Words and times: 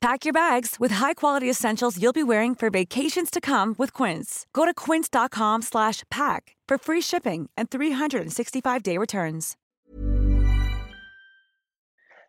Pack 0.00 0.24
your 0.24 0.32
bags 0.32 0.76
with 0.80 0.92
high-quality 0.92 1.50
essentials 1.50 2.00
you'll 2.00 2.14
be 2.14 2.22
wearing 2.22 2.54
for 2.54 2.70
vacations 2.70 3.30
to 3.30 3.38
come 3.38 3.74
with 3.76 3.92
Quince. 3.92 4.46
Go 4.54 4.64
to 4.64 4.72
quince.com 4.72 5.60
slash 5.60 6.04
pack 6.10 6.56
for 6.66 6.78
free 6.78 7.02
shipping 7.02 7.50
and 7.54 7.68
365-day 7.68 8.96
returns. 8.96 9.58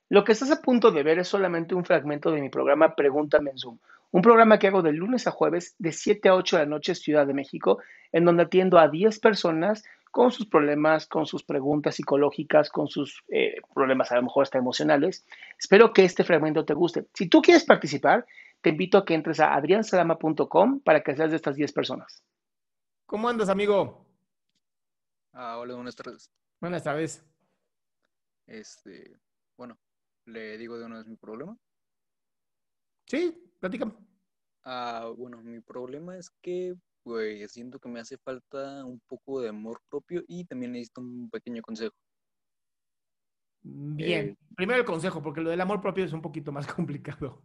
Lo 0.09 0.25
que 0.25 0.33
estás 0.33 0.51
a 0.51 0.61
punto 0.61 0.91
de 0.91 1.03
ver 1.03 1.19
es 1.19 1.29
solamente 1.29 1.73
un 1.73 1.85
fragmento 1.85 2.31
de 2.31 2.41
mi 2.41 2.49
programa 2.49 2.93
Pregúntame 2.93 3.51
en 3.51 3.57
Zoom, 3.57 3.77
un 4.11 4.21
programa 4.21 4.59
que 4.59 4.67
hago 4.67 4.81
de 4.81 4.91
lunes 4.91 5.25
a 5.27 5.31
jueves 5.31 5.73
de 5.79 5.93
7 5.93 6.27
a 6.27 6.35
8 6.35 6.57
de 6.57 6.63
la 6.63 6.69
noche 6.69 6.93
Ciudad 6.95 7.25
de 7.25 7.33
México, 7.33 7.79
en 8.11 8.25
donde 8.25 8.43
atiendo 8.43 8.77
a 8.79 8.89
10 8.89 9.17
personas 9.19 9.85
con 10.11 10.31
sus 10.31 10.45
problemas, 10.45 11.07
con 11.07 11.25
sus 11.25 11.43
preguntas 11.43 11.95
psicológicas, 11.95 12.69
con 12.69 12.87
sus 12.87 13.23
eh, 13.29 13.55
problemas 13.73 14.11
a 14.11 14.17
lo 14.17 14.23
mejor 14.23 14.43
hasta 14.43 14.57
emocionales. 14.57 15.25
Espero 15.57 15.93
que 15.93 16.03
este 16.03 16.23
fragmento 16.23 16.65
te 16.65 16.73
guste. 16.73 17.07
Si 17.13 17.27
tú 17.27 17.41
quieres 17.41 17.63
participar, 17.63 18.25
te 18.61 18.69
invito 18.69 18.97
a 18.97 19.05
que 19.05 19.15
entres 19.15 19.39
a 19.39 19.55
adriansalama.com 19.55 20.81
para 20.81 21.01
que 21.01 21.15
seas 21.15 21.31
de 21.31 21.37
estas 21.37 21.55
10 21.55 21.71
personas. 21.73 22.23
¿Cómo 23.05 23.27
andas, 23.27 23.49
amigo? 23.49 24.05
Ah, 25.33 25.57
hola, 25.57 25.75
buenas 25.75 25.95
tardes. 25.95 26.29
Buenas 26.59 26.83
tardes. 26.83 27.25
Este, 28.45 29.17
bueno, 29.57 29.77
le 30.25 30.57
digo 30.57 30.77
de 30.77 30.85
una 30.85 30.97
vez 30.97 31.07
mi 31.07 31.15
problema. 31.15 31.57
Sí, 33.05 33.51
platícame. 33.59 33.93
Ah, 34.63 35.11
bueno, 35.17 35.41
mi 35.41 35.59
problema 35.61 36.17
es 36.17 36.29
que, 36.41 36.75
pues, 37.03 37.51
siento 37.51 37.79
que 37.79 37.89
me 37.89 37.99
hace 37.99 38.17
falta 38.17 38.85
un 38.85 38.99
poco 39.07 39.41
de 39.41 39.49
amor 39.49 39.81
propio 39.89 40.23
y 40.27 40.45
también 40.45 40.73
necesito 40.73 41.01
un 41.01 41.29
pequeño 41.29 41.61
consejo. 41.61 41.95
Bien. 43.63 44.29
Eh, 44.29 44.37
Primero 44.55 44.79
el 44.79 44.85
consejo, 44.85 45.21
porque 45.21 45.41
lo 45.41 45.49
del 45.49 45.61
amor 45.61 45.81
propio 45.81 46.03
es 46.03 46.13
un 46.13 46.21
poquito 46.21 46.51
más 46.51 46.67
complicado. 46.75 47.43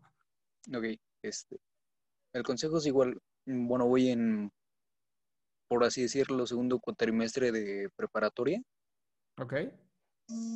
Ok, 0.75 0.85
este, 1.23 1.57
el 2.33 2.43
consejo 2.43 2.79
es 2.79 2.87
igual, 2.87 3.21
bueno, 3.45 3.87
voy 3.87 4.09
en, 4.09 4.51
por 5.69 5.85
así 5.85 6.03
decirlo, 6.03 6.47
segundo 6.47 6.81
cuatrimestre 6.81 7.53
de 7.53 7.89
preparatoria 7.97 8.61
Ok. 9.39 9.55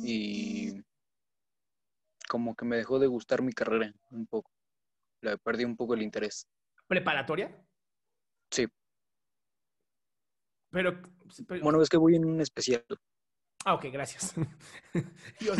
y 0.03 0.81
como 2.27 2.55
que 2.55 2.65
me 2.65 2.77
dejó 2.77 2.99
de 2.99 3.07
gustar 3.07 3.41
mi 3.41 3.53
carrera 3.53 3.93
un 4.11 4.25
poco. 4.27 4.51
Le 5.21 5.37
perdí 5.37 5.65
un 5.65 5.75
poco 5.75 5.93
el 5.93 6.01
interés. 6.01 6.47
¿Preparatoria? 6.87 7.63
Sí, 8.51 8.67
Pero, 10.71 11.01
pero- 11.47 11.61
bueno, 11.63 11.81
es 11.81 11.89
que 11.89 11.97
voy 11.97 12.15
en 12.15 12.25
un 12.25 12.41
especial. 12.41 12.83
Ah, 13.65 13.75
ok, 13.75 13.85
gracias. 13.91 14.33
Yo 15.39 15.53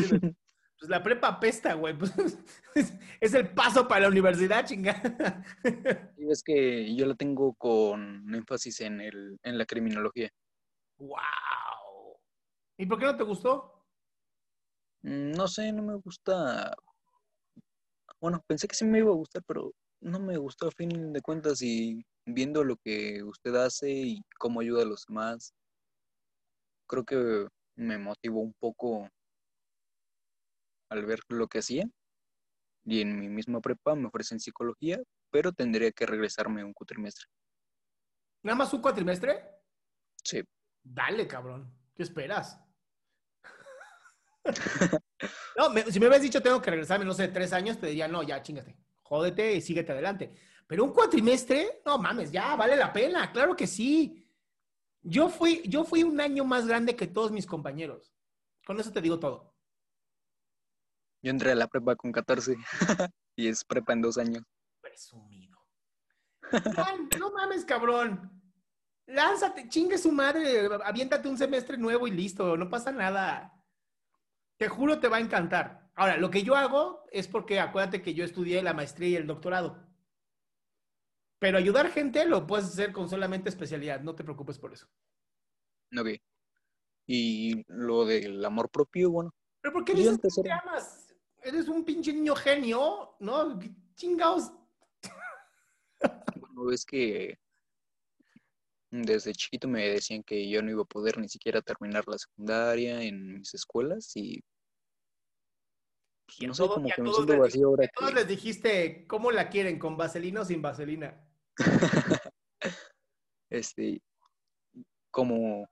pues 0.81 0.89
la 0.89 1.03
prepa 1.03 1.27
apesta, 1.27 1.75
güey. 1.75 1.95
Pues, 1.95 2.17
es, 2.17 2.39
es 3.21 3.33
el 3.35 3.53
paso 3.53 3.87
para 3.87 4.01
la 4.01 4.07
universidad, 4.07 4.65
chingada. 4.65 5.43
Y 6.17 6.31
es 6.31 6.41
que 6.43 6.95
yo 6.95 7.05
la 7.07 7.15
tengo 7.15 7.53
con 7.55 8.33
énfasis 8.33 8.81
en, 8.81 9.01
el, 9.01 9.39
en 9.43 9.57
la 9.57 9.65
criminología. 9.65 10.29
¡Wow! 10.97 11.17
¿Y 12.77 12.85
por 12.85 12.99
qué 12.99 13.05
no 13.05 13.17
te 13.17 13.23
gustó? 13.23 13.85
Mm, 15.03 15.31
No 15.31 15.47
sé, 15.47 15.71
no 15.71 15.81
me 15.83 15.95
gusta. 15.95 16.75
Bueno, 18.19 18.43
pensé 18.47 18.67
que 18.67 18.75
sí 18.75 18.85
me 18.85 18.99
iba 18.99 19.09
a 19.11 19.15
gustar, 19.15 19.43
pero 19.47 19.71
no 19.99 20.19
me 20.19 20.37
gustó 20.37 20.67
a 20.67 20.71
fin 20.71 21.11
de 21.11 21.21
cuentas 21.21 21.61
y 21.61 22.03
viendo 22.25 22.63
lo 22.63 22.77
que 22.77 23.23
usted 23.23 23.55
hace 23.55 23.89
y 23.91 24.21
cómo 24.37 24.61
ayuda 24.61 24.83
a 24.83 24.85
los 24.85 25.05
demás, 25.07 25.53
creo 26.87 27.03
que 27.05 27.47
me 27.75 27.97
motivó 27.97 28.41
un 28.41 28.53
poco 28.53 29.09
al 30.89 31.05
ver 31.05 31.19
lo 31.29 31.47
que 31.47 31.59
hacía. 31.59 31.85
Y 32.83 33.01
en 33.01 33.19
mi 33.19 33.29
misma 33.29 33.61
prepa 33.61 33.95
me 33.95 34.07
ofrecen 34.07 34.39
psicología, 34.39 34.99
pero 35.29 35.51
tendría 35.51 35.91
que 35.91 36.05
regresarme 36.05 36.63
un 36.63 36.73
cuatrimestre. 36.73 37.25
¿Nada 38.43 38.55
más 38.57 38.73
un 38.73 38.81
cuatrimestre? 38.81 39.43
Sí. 40.23 40.41
Dale, 40.83 41.27
cabrón. 41.27 41.71
¿Qué 41.93 42.03
esperas? 42.03 42.59
no, 45.57 45.69
me- 45.69 45.83
si 45.83 45.99
me 45.99 46.07
hubieras 46.07 46.23
dicho 46.23 46.41
tengo 46.41 46.61
que 46.61 46.71
regresarme, 46.71 47.05
no 47.05 47.13
sé, 47.13 47.27
tres 47.27 47.53
años, 47.53 47.79
te 47.79 47.87
diría, 47.87 48.07
no, 48.07 48.23
ya, 48.23 48.41
chingate. 48.41 48.75
Jódete 49.03 49.53
y 49.55 49.61
síguete 49.61 49.91
adelante. 49.91 50.33
Pero 50.71 50.85
un 50.85 50.93
cuatrimestre, 50.93 51.81
no 51.85 51.97
mames, 51.97 52.31
ya, 52.31 52.55
vale 52.55 52.77
la 52.77 52.93
pena, 52.93 53.29
claro 53.33 53.57
que 53.57 53.67
sí. 53.67 54.25
Yo 55.01 55.27
fui, 55.27 55.61
yo 55.65 55.83
fui 55.83 56.01
un 56.03 56.21
año 56.21 56.45
más 56.45 56.65
grande 56.65 56.95
que 56.95 57.07
todos 57.07 57.29
mis 57.29 57.45
compañeros. 57.45 58.15
Con 58.65 58.79
eso 58.79 58.89
te 58.89 59.01
digo 59.01 59.19
todo. 59.19 59.53
Yo 61.21 61.29
entré 61.29 61.51
a 61.51 61.55
la 61.55 61.67
prepa 61.67 61.97
con 61.97 62.13
14 62.13 62.55
y 63.35 63.49
es 63.49 63.65
prepa 63.65 63.91
en 63.91 64.01
dos 64.01 64.17
años. 64.17 64.45
Presumido. 64.79 65.59
Man, 66.53 67.09
no 67.19 67.33
mames, 67.33 67.65
cabrón. 67.65 68.31
Lánzate, 69.07 69.67
chingue 69.67 69.97
su 69.97 70.13
madre, 70.13 70.69
aviéntate 70.85 71.27
un 71.27 71.37
semestre 71.37 71.77
nuevo 71.77 72.07
y 72.07 72.11
listo, 72.11 72.55
no 72.55 72.69
pasa 72.69 72.93
nada. 72.93 73.61
Te 74.55 74.69
juro 74.69 75.01
te 75.01 75.09
va 75.09 75.17
a 75.17 75.19
encantar. 75.19 75.91
Ahora, 75.95 76.15
lo 76.15 76.31
que 76.31 76.43
yo 76.43 76.55
hago 76.55 77.03
es 77.11 77.27
porque 77.27 77.59
acuérdate 77.59 78.01
que 78.01 78.13
yo 78.13 78.23
estudié 78.23 78.63
la 78.63 78.73
maestría 78.73 79.09
y 79.09 79.15
el 79.17 79.27
doctorado. 79.27 79.90
Pero 81.41 81.57
ayudar 81.57 81.89
gente 81.89 82.23
lo 82.27 82.45
puedes 82.45 82.67
hacer 82.67 82.91
con 82.91 83.09
solamente 83.09 83.49
especialidad, 83.49 84.01
no 84.01 84.13
te 84.13 84.23
preocupes 84.23 84.59
por 84.59 84.73
eso. 84.73 84.87
Ok. 85.99 86.09
Y 87.07 87.63
lo 87.67 88.05
del 88.05 88.45
amor 88.45 88.69
propio, 88.69 89.09
bueno, 89.09 89.33
¿Pero 89.59 89.73
por 89.73 89.83
qué 89.83 89.93
Yo 89.93 90.11
dices 90.11 90.19
que 90.21 90.43
te 90.43 90.51
amas? 90.51 91.15
Eres 91.41 91.67
un 91.67 91.83
pinche 91.83 92.13
niño 92.13 92.35
genio, 92.35 93.15
¿no? 93.19 93.59
Chingaos. 93.95 94.51
bueno, 96.39 96.71
es 96.71 96.85
que 96.85 97.39
desde 98.91 99.33
chiquito 99.33 99.67
me 99.67 99.89
decían 99.89 100.21
que 100.21 100.47
yo 100.47 100.61
no 100.61 100.69
iba 100.69 100.83
a 100.83 100.85
poder 100.85 101.17
ni 101.17 101.27
siquiera 101.27 101.63
terminar 101.63 102.03
la 102.07 102.19
secundaria 102.19 103.01
en 103.01 103.39
mis 103.39 103.51
escuelas 103.55 104.15
y 104.15 104.43
pues, 106.27 106.41
Y 106.41 106.45
no 106.45 106.53
sé, 106.53 106.67
como 106.67 106.87
que 106.87 107.01
me 107.01 107.11
siento 107.11 107.39
vacío 107.39 107.67
ahora 107.67 107.85
A 107.85 107.87
todos 107.87 108.11
que... 108.11 108.15
les 108.15 108.27
dijiste, 108.27 109.07
¿cómo 109.07 109.31
la 109.31 109.49
quieren? 109.49 109.79
¿Con 109.79 109.97
vaselina 109.97 110.41
o 110.41 110.45
sin 110.45 110.61
vaselina? 110.61 111.30
este, 113.49 114.01
como 115.11 115.67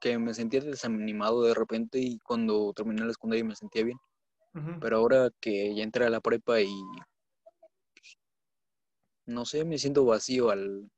que 0.00 0.18
me 0.18 0.34
sentía 0.34 0.60
desanimado 0.60 1.42
de 1.42 1.54
repente 1.54 1.98
y 1.98 2.18
cuando 2.18 2.72
terminé 2.74 3.04
la 3.04 3.12
secundaria 3.12 3.44
me 3.44 3.56
sentía 3.56 3.84
bien. 3.84 3.98
Pero 4.80 4.98
ahora 4.98 5.30
que 5.40 5.74
ya 5.74 5.82
entré 5.82 6.04
a 6.04 6.10
la 6.10 6.20
prepa 6.20 6.60
y 6.60 6.68
pues, 7.94 8.18
no 9.24 9.46
sé, 9.46 9.64
me 9.64 9.78
siento 9.78 10.04
vacío 10.04 10.50
al 10.50 10.90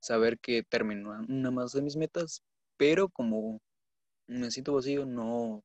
saber 0.00 0.38
que 0.40 0.64
terminó 0.64 1.10
una 1.28 1.52
más 1.52 1.72
de 1.72 1.82
mis 1.82 1.96
metas, 1.96 2.42
pero 2.76 3.08
como 3.08 3.60
me 4.26 4.50
siento 4.50 4.74
vacío, 4.74 5.06
no 5.06 5.62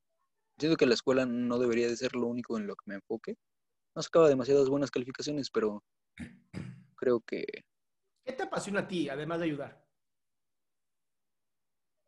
siento 0.59 0.77
que 0.77 0.86
la 0.86 0.94
escuela 0.94 1.25
no 1.25 1.57
debería 1.57 1.88
de 1.88 1.98
ser 1.98 2.15
lo 2.15 2.27
único 2.27 2.57
en 2.57 2.68
lo 2.68 2.75
que 2.75 2.83
me 2.86 2.95
enfoque. 2.95 3.36
No 3.95 4.03
sacaba 4.03 4.30
demasiadas 4.30 4.69
buenas 4.69 4.92
calificaciones, 4.92 5.50
pero 5.50 5.83
creo 7.01 7.19
que 7.21 7.44
¿Qué 8.24 8.33
te 8.33 8.44
apasiona 8.44 8.81
a 8.81 8.88
ti, 8.88 9.09
además 9.09 9.39
de 9.39 9.45
ayudar? 9.45 9.83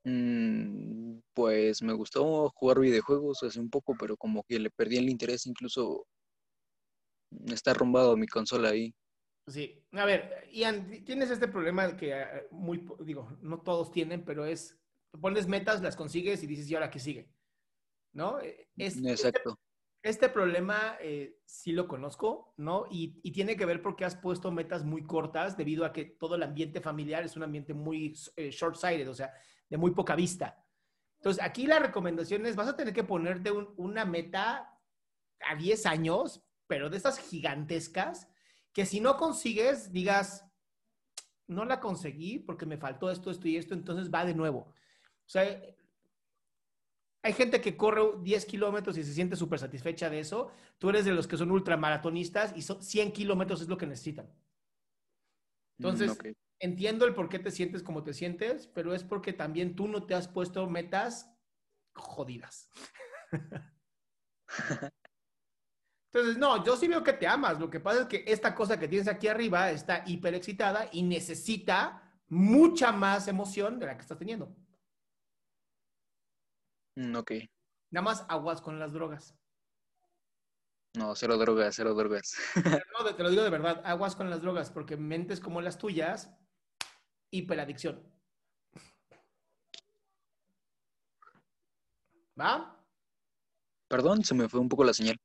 mm, 0.05 1.17
Pues 1.33 1.81
me 1.81 1.93
gustó 1.93 2.49
jugar 2.51 2.79
videojuegos 2.79 3.41
hace 3.41 3.59
un 3.59 3.71
poco, 3.71 3.95
pero 3.99 4.15
como 4.15 4.43
que 4.43 4.59
le 4.59 4.69
perdí 4.69 4.97
el 4.97 5.09
interés, 5.09 5.47
incluso 5.47 6.05
está 7.47 7.71
arrumbado 7.71 8.15
mi 8.15 8.27
consola 8.27 8.69
ahí. 8.69 8.93
Sí, 9.47 9.83
a 9.91 10.05
ver, 10.05 10.47
Ian, 10.53 11.03
tienes 11.03 11.31
este 11.31 11.47
problema 11.47 11.97
que 11.97 12.11
eh, 12.11 12.47
muy, 12.51 12.85
digo, 12.99 13.35
no 13.41 13.61
todos 13.61 13.91
tienen, 13.91 14.23
pero 14.23 14.45
es, 14.45 14.79
pones 15.19 15.47
metas, 15.47 15.81
las 15.81 15.95
consigues 15.95 16.43
y 16.43 16.47
dices, 16.47 16.69
¿y 16.69 16.75
ahora 16.75 16.91
qué 16.91 16.99
sigue? 16.99 17.27
¿No? 18.13 18.39
Eh, 18.39 18.69
es, 18.77 18.97
Exacto. 19.03 19.49
Este, 19.49 19.72
este 20.03 20.27
problema 20.27 20.97
eh, 20.99 21.39
sí 21.45 21.71
lo 21.71 21.87
conozco, 21.87 22.53
¿no? 22.57 22.85
Y, 22.91 23.21
y, 23.23 23.31
tiene 23.31 23.55
que 23.55 23.65
ver 23.65 23.81
porque 23.81 24.03
has 24.03 24.17
puesto 24.17 24.51
metas 24.51 24.83
muy 24.83 25.05
cortas 25.05 25.55
debido 25.55 25.85
a 25.85 25.93
que 25.93 26.03
todo 26.03 26.35
el 26.35 26.43
ambiente 26.43 26.81
familiar 26.81 27.23
es 27.23 27.37
un 27.37 27.43
ambiente 27.43 27.73
muy 27.73 28.13
eh, 28.35 28.51
short-sighted, 28.51 29.09
o 29.09 29.13
sea, 29.13 29.33
de 29.69 29.77
muy 29.77 29.91
poca 29.91 30.15
vista. 30.15 30.61
Entonces, 31.19 31.41
aquí 31.41 31.65
la 31.65 31.79
recomendación 31.79 32.45
es, 32.45 32.57
vas 32.57 32.67
a 32.67 32.75
tener 32.75 32.93
que 32.93 33.05
ponerte 33.05 33.49
un, 33.49 33.73
una 33.77 34.03
meta 34.03 34.77
a 35.39 35.55
10 35.55 35.85
años, 35.85 36.43
pero 36.67 36.89
de 36.89 36.97
estas 36.97 37.17
gigantescas, 37.17 38.27
que 38.73 38.85
si 38.85 38.99
no 38.99 39.15
consigues, 39.15 39.93
digas, 39.93 40.45
no 41.47 41.63
la 41.63 41.79
conseguí 41.79 42.39
porque 42.39 42.65
me 42.65 42.77
faltó 42.77 43.09
esto, 43.09 43.31
esto 43.31 43.47
y 43.47 43.55
esto, 43.55 43.73
entonces 43.73 44.11
va 44.13 44.25
de 44.25 44.35
nuevo. 44.35 44.73
O 45.25 45.29
sea, 45.29 45.61
hay 47.23 47.31
gente 47.31 47.61
que 47.61 47.77
corre 47.77 48.01
10 48.21 48.45
kilómetros 48.45 48.97
y 48.97 49.03
se 49.03 49.13
siente 49.13 49.37
súper 49.37 49.57
satisfecha 49.57 50.09
de 50.09 50.19
eso. 50.19 50.51
Tú 50.77 50.89
eres 50.89 51.05
de 51.05 51.13
los 51.13 51.25
que 51.25 51.37
son 51.37 51.51
ultramaratonistas 51.51 52.53
y 52.55 52.61
son 52.61 52.83
100 52.83 53.13
kilómetros 53.13 53.61
es 53.61 53.69
lo 53.69 53.77
que 53.77 53.87
necesitan. 53.87 54.29
Entonces, 55.79 56.09
mm, 56.09 56.13
okay. 56.13 56.33
entiendo 56.59 57.05
el 57.05 57.13
por 57.13 57.29
qué 57.29 57.39
te 57.39 57.49
sientes 57.49 57.81
como 57.81 58.03
te 58.03 58.13
sientes, 58.13 58.67
pero 58.67 58.93
es 58.93 59.05
porque 59.05 59.31
también 59.31 59.73
tú 59.73 59.87
no 59.87 60.05
te 60.05 60.15
has 60.15 60.27
puesto 60.27 60.69
metas 60.69 61.33
jodidas. 61.93 62.69
Entonces, 66.11 66.37
no, 66.37 66.63
yo 66.65 66.75
sí 66.75 66.89
veo 66.89 67.03
que 67.03 67.13
te 67.13 67.25
amas. 67.25 67.57
Lo 67.57 67.69
que 67.69 67.79
pasa 67.79 68.01
es 68.01 68.07
que 68.07 68.25
esta 68.27 68.53
cosa 68.53 68.77
que 68.77 68.89
tienes 68.89 69.07
aquí 69.07 69.29
arriba 69.29 69.71
está 69.71 70.03
hiper 70.05 70.35
excitada 70.35 70.89
y 70.91 71.03
necesita 71.03 72.03
mucha 72.27 72.91
más 72.91 73.29
emoción 73.29 73.79
de 73.79 73.85
la 73.85 73.95
que 73.95 74.01
estás 74.01 74.19
teniendo. 74.19 74.53
Mm, 76.95 77.15
ok. 77.15 77.31
Nada 77.91 78.03
más 78.03 78.25
aguas 78.27 78.61
con 78.61 78.79
las 78.79 78.93
drogas. 78.93 79.35
No, 80.95 81.15
cero 81.15 81.37
drogas, 81.37 81.75
cero 81.75 81.95
drogas. 81.95 82.35
no, 82.99 83.15
te 83.15 83.23
lo 83.23 83.29
digo 83.31 83.43
de 83.43 83.49
verdad, 83.49 83.81
aguas 83.83 84.15
con 84.15 84.29
las 84.29 84.41
drogas, 84.41 84.69
porque 84.69 84.95
mentes 84.95 85.39
como 85.39 85.59
las 85.61 85.77
tuyas, 85.77 86.29
hiperadicción. 87.31 88.03
¿Va? 92.39 92.79
Perdón, 93.87 94.23
se 94.23 94.35
me 94.35 94.47
fue 94.49 94.59
un 94.59 94.69
poco 94.69 94.83
la 94.83 94.93
señal. 94.93 95.17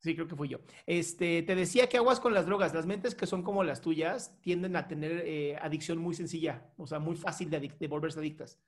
Sí, 0.00 0.16
creo 0.16 0.26
que 0.26 0.34
fui 0.34 0.48
yo. 0.48 0.58
Este, 0.86 1.42
te 1.42 1.54
decía 1.54 1.88
que 1.88 1.96
aguas 1.96 2.18
con 2.18 2.34
las 2.34 2.46
drogas. 2.46 2.74
Las 2.74 2.86
mentes 2.86 3.14
que 3.14 3.26
son 3.26 3.44
como 3.44 3.62
las 3.62 3.80
tuyas 3.80 4.40
tienden 4.40 4.74
a 4.74 4.88
tener 4.88 5.22
eh, 5.24 5.56
adicción 5.62 5.98
muy 5.98 6.14
sencilla, 6.14 6.72
o 6.76 6.88
sea, 6.88 6.98
muy 6.98 7.14
fácil 7.14 7.48
de, 7.50 7.72
de 7.78 7.88
volverse 7.88 8.18
adictas. 8.18 8.58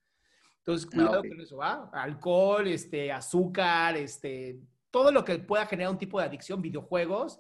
Entonces, 0.67 0.87
cuidado 0.87 1.17
ah, 1.17 1.19
okay. 1.19 1.31
con 1.31 1.41
eso, 1.43 1.57
¿va? 1.59 1.91
Alcohol, 1.93 2.67
este, 2.69 3.13
azúcar, 3.13 3.99
este, 3.99 4.63
todo 4.91 5.13
lo 5.13 5.23
que 5.23 5.39
pueda 5.39 5.67
generar 5.67 5.93
un 5.93 5.99
tipo 5.99 6.19
de 6.19 6.25
adicción, 6.25 6.63
videojuegos, 6.63 7.39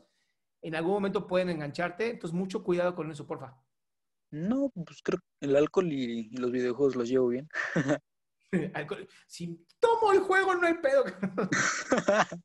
en 0.60 0.74
algún 0.74 0.92
momento 0.92 1.26
pueden 1.26 1.48
engancharte. 1.48 2.10
Entonces, 2.10 2.34
mucho 2.34 2.62
cuidado 2.62 2.94
con 2.94 3.10
eso, 3.10 3.26
porfa. 3.26 3.56
No, 4.30 4.70
pues 4.74 5.00
creo 5.02 5.20
que 5.40 5.46
el 5.46 5.56
alcohol 5.56 5.90
y, 5.90 6.28
y 6.32 6.36
los 6.36 6.50
videojuegos 6.50 6.96
los 6.96 7.08
llevo 7.08 7.28
bien. 7.28 7.48
alcohol. 8.74 9.08
Si 9.26 9.66
tomo 9.80 10.12
el 10.12 10.20
juego, 10.20 10.54
no 10.54 10.66
hay 10.66 10.74
pedo. 10.74 11.04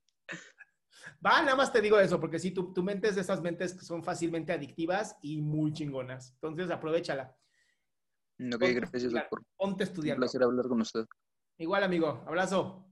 Va, 1.26 1.42
nada 1.42 1.58
más 1.58 1.74
te 1.74 1.81
digo 1.81 2.00
eso, 2.00 2.22
porque 2.22 2.40
si 2.40 2.52
tu, 2.52 2.72
tu 2.72 2.81
mente 2.81 3.10
es 3.10 3.16
de 3.16 3.22
esas 3.22 3.42
mentes 3.42 3.74
que 3.74 3.84
son 3.84 4.02
fácilmente 4.02 4.54
adictivas 4.54 5.18
y 5.22 5.42
muy 5.42 5.74
chingonas. 5.74 6.31
Entonces, 6.36 6.72
aprovechala. 6.72 7.36
Ok, 8.40 8.52
Ponte 8.52 8.74
gracias, 8.74 9.12
doctor. 9.12 9.44
Ponte 9.58 9.84
a 9.84 9.88
estudiar. 9.88 10.16
Un 10.16 10.22
placer 10.22 10.44
hablar 10.44 10.68
con 10.68 10.82
usted. 10.82 11.06
Igual, 11.58 11.84
amigo. 11.84 12.24
Abrazo. 12.26 12.86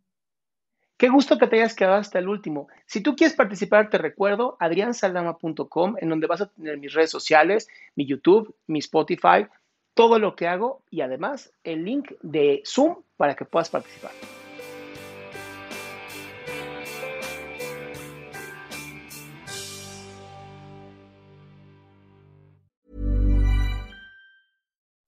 Qué 0.97 1.09
gusto 1.09 1.37
que 1.37 1.47
te 1.47 1.57
hayas 1.57 1.75
quedado 1.75 1.97
hasta 1.97 2.19
el 2.19 2.27
último. 2.27 2.67
Si 2.87 3.01
tú 3.01 3.15
quieres 3.15 3.35
participar, 3.35 3.89
te 3.89 3.99
recuerdo 3.99 4.57
adriansaldama.com, 4.59 5.95
en 5.99 6.09
donde 6.09 6.27
vas 6.27 6.41
a 6.41 6.47
tener 6.47 6.77
mis 6.79 6.93
redes 6.93 7.11
sociales, 7.11 7.67
mi 7.95 8.07
YouTube, 8.07 8.55
mi 8.65 8.79
Spotify, 8.79 9.47
todo 9.93 10.17
lo 10.17 10.35
que 10.35 10.47
hago 10.47 10.83
y 10.89 11.01
además 11.01 11.51
el 11.63 11.85
link 11.85 12.13
de 12.21 12.63
Zoom 12.65 13.03
para 13.15 13.35
que 13.35 13.45
puedas 13.45 13.69
participar. 13.69 14.11